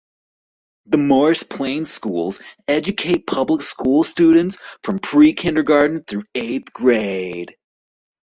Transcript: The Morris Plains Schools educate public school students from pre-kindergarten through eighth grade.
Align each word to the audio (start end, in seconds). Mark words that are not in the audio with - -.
The 0.87 0.97
Morris 0.97 1.43
Plains 1.43 1.91
Schools 1.91 2.41
educate 2.67 3.27
public 3.27 3.61
school 3.61 4.03
students 4.03 4.57
from 4.83 4.97
pre-kindergarten 4.97 6.03
through 6.05 6.23
eighth 6.33 6.73
grade. 6.73 7.55